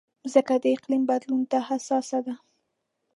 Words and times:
مځکه 0.23 0.55
د 0.63 0.65
اقلیم 0.75 1.03
بدلون 1.11 1.41
ته 1.51 1.57
حساسه 1.67 2.19
ده. 2.25 2.35